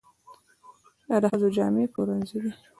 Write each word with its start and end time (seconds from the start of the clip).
دا 1.09 1.17
د 1.21 1.25
ښځو 1.31 1.47
جامې 1.55 1.85
پلورنځی 1.93 2.37
دی. 2.43 2.51